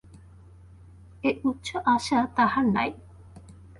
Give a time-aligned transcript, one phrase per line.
[1.23, 2.89] এ উচ্চ আশা তাহার নাই।